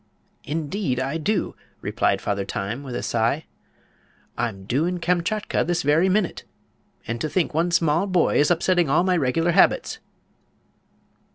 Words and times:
"Indeed 0.45 0.99
I 0.99 1.19
do," 1.19 1.55
replied 1.79 2.21
Father 2.21 2.43
Time, 2.43 2.81
with 2.81 2.95
a 2.95 3.03
sigh. 3.03 3.45
"I'm 4.35 4.63
due 4.63 4.85
in 4.87 4.99
Kamchatka 4.99 5.63
this 5.63 5.83
very 5.83 6.09
minute. 6.09 6.43
And 7.05 7.21
to 7.21 7.29
think 7.29 7.53
one 7.53 7.69
small 7.69 8.07
boy 8.07 8.39
is 8.39 8.49
upsetting 8.49 8.89
all 8.89 9.03
my 9.03 9.15
regular 9.15 9.51
habits!" 9.51 9.99